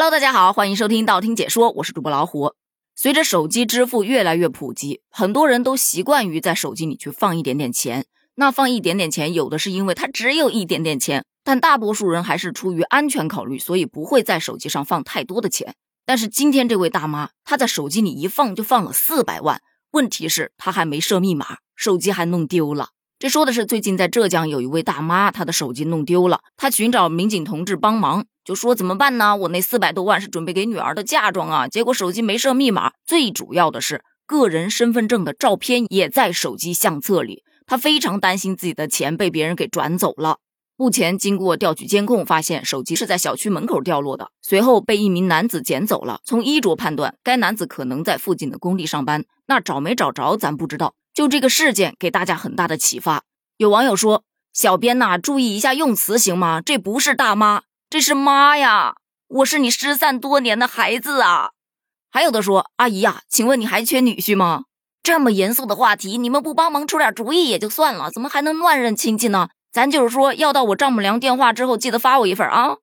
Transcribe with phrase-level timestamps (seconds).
[0.00, 2.54] Hello，大家好，欢迎收听道听解说，我是主播老虎。
[2.94, 8.06] 随着手机支付越来越普及，很多人都习惯于在手机里去放一点点钱。
[8.36, 15.74] 那放一点点钱，有的是因为他只有一点点钱，但大多数人还是出于安全考虑，所以不会在手机上放太多的钱。
[16.06, 19.60] 但是今天这位大妈，她在手机里一放就放了四百万，
[19.90, 22.90] 问题是她还没设密码，手机还弄丢了。
[23.18, 29.34] 这说的是最近在浙江有一位大妈，她的手机弄丢了，她寻找民警同志帮忙，就说怎么办呢？
[29.34, 40.38] 我那四百多万是准备给女儿的嫁妆啊，结果手机没设密码，最主要的是个人身份证的照片也在手机相册里，她非常担心自己的钱被别人给转走了。
[40.76, 46.20] 目前经过调取监控，发现手机是在小区门口掉落的，随后被一名男子捡走了。
[46.22, 50.94] 从衣着判断，该男子可能在附近的工地上班，那找没找着咱不知道。
[51.18, 53.24] 就这个事件给大家很大的启发。
[53.56, 54.22] 有网友说
[54.54, 56.60] ：“小编呐，注意一下用词行吗？
[56.64, 58.94] 这不是大妈，这是妈呀！
[59.26, 61.50] 我是你失散多年的孩子啊！”
[62.08, 64.66] 还有的说：“阿姨呀，请问你还缺女婿吗？
[65.02, 69.48] 这么严肃的话题，你们不帮忙出点主意也就算了，怎么还能乱认亲戚呢？
[69.72, 72.76] 咱就是说，要到我丈母娘电话之后，记得发我一份啊！”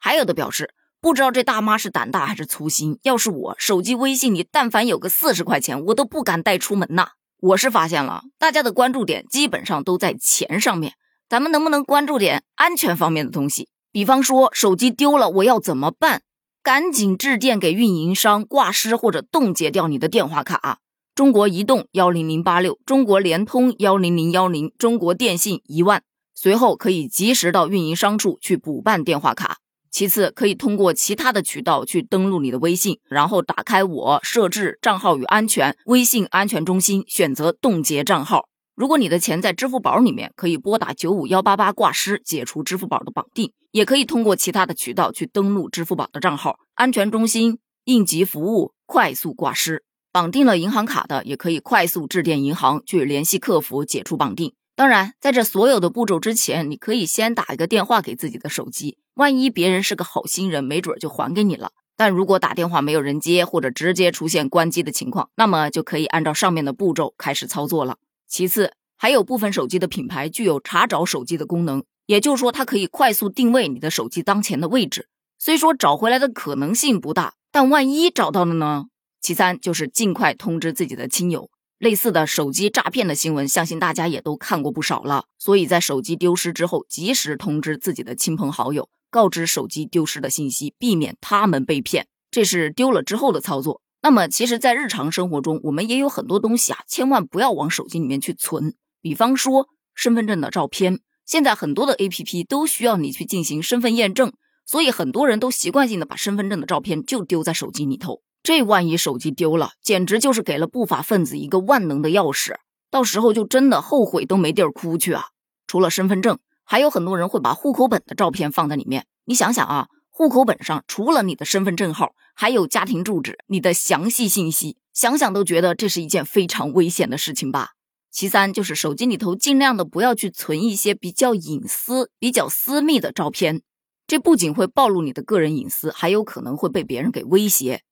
[0.00, 2.98] 还有的表示不知道这大妈是胆大还是粗心。
[3.02, 7.10] 要是我手机微信里但凡有个四十块钱，我都不敢带出门呐。
[7.42, 10.92] 我是发现了，大家的关注点基本上都在钱上面，
[11.28, 13.68] 咱们能不能关注点安全方面的东西？
[13.90, 16.22] 比方说手机丢了，我要怎么办？
[16.62, 20.78] 赶紧致电给运营商挂失或者冻结掉你的电话卡。
[21.16, 26.04] 中国移动幺零零八六，中国联通幺零零幺零，中国电信一万，
[26.36, 29.56] 随后可以及时到运营商处去补办电话卡。
[29.92, 38.48] 其次，可以通过其他的渠道去登录你的微信，然后打开我设置账号与安全微信安全中心，选择冻结账号。
[38.74, 43.52] 如果你的钱在支付宝里面，可以拨打九五幺八八挂失，解除支付宝的绑定。
[43.70, 49.84] 也可以通过其他的渠道去登录支付宝的账号安全中心应急服务，快速挂失。
[50.10, 54.54] 绑定了银行卡的，也可以快速致电银行去联系客服解除绑定。
[54.74, 58.96] 当然，在这所有的步骤之前，你可以先打一个电话给自己的手机。
[59.14, 61.72] 万一别人是个好心人，没准就还给你了。
[61.94, 67.98] 但如果打电话没有人接，或者直接出现关机的情况，那么就可以按照上面的步骤开始操作了。
[68.26, 75.08] 其次，还有部分手机的品牌具有查找手机的功能，也就是说，它可以快速定位你的手机当前的位置。
[75.38, 78.86] 虽说找回来的可能性不大，但万一找到了呢？
[79.20, 81.50] 其三就是尽快通知自己的亲友。
[81.82, 85.24] 类似的手机诈骗的新闻，相信大家也都看过不少了。
[85.36, 92.06] 所以在手机丢失之后，及时通知自己的亲朋好友，告知手机丢失的信息，避免他们被骗。
[92.30, 93.82] 这是丢了之后的操作。
[94.00, 98.76] 那么，其实，在日常生活中，我们也有很多东西啊，千万不要往手机里面去存。
[99.00, 99.66] 比方说，
[99.96, 104.32] 身份证的照片，现在很多的 APP 都需要你去进行身份验证，
[104.64, 108.22] 所以很多人都习惯性的把身份证的照片就丢在手机里头。
[108.42, 112.56] 这万一手机丢了，简直就是给了不法分子一个万能的钥匙，
[112.90, 115.26] 到时候就真的后悔都没地儿哭去啊！
[115.68, 119.06] 除了身份证，还有很多人会把户口本的照片放在里面。
[119.26, 127.70] 你想想啊，户口本上除了你的身份证号，还有家庭住址、你的详细信息，想想都觉得这是一件非常危险的事情吧？
[128.10, 133.62] 其三就是手机里头尽量的不要去存一些比较隐私、比较私密的照片，
[134.06, 137.82] 这不仅会暴露你的个人隐私，还有可能会被别人给威胁。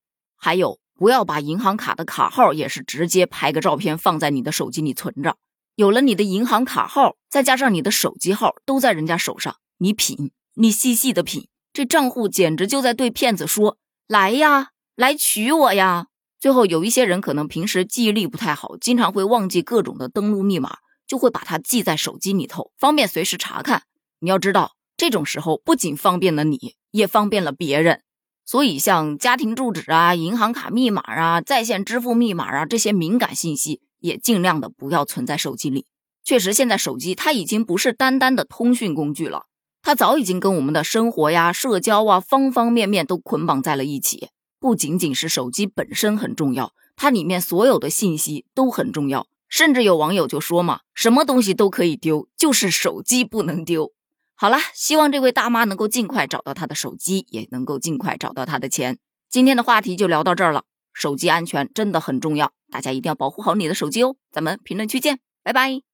[0.42, 5.36] 还有，不要把银行卡的卡号也是直接拍个照片放在你的手机里存着。
[5.76, 13.76] 有了你的银行卡号，再加上你的手机号都在人家手上，你品，你细细的品，这账户简直就在对骗子说
[14.08, 16.06] ：“来呀，来取我呀！”
[16.40, 23.82] 最后有一些人可能平时记忆力不太好，经常会忘记各种的登录密码，就会把它记在手机里头，方便随时查看。
[24.20, 28.02] 你要知道，这种时候不仅方便了你，也方便了别人。
[28.50, 35.86] 所以，像家庭住址啊、银行卡密码啊、在线支付密码啊这些敏感信息，也尽量的不要存在手机里。
[36.24, 39.44] 确实，现在手机它已经不是单单的通讯工具了，
[39.82, 44.30] 它早已经跟我们的生活呀、社交啊方方面面都捆绑在了一起。
[44.58, 49.28] 不仅仅是手机本身很重要，它里面所有的信息都很重要。
[49.48, 53.92] 甚至有网友就说嘛：“什么东西都可以丢，就是手机不能丢。”
[54.40, 58.96] 好了，希望这位大妈能够尽快找到她的手机，也能够尽快找到她的钱。
[59.28, 60.62] 今天的话题就聊到这儿了。
[60.94, 64.16] 手机安全真的很重要，大家一定要保护好你的手机哦。
[64.32, 65.89] 咱们评论区见，拜拜。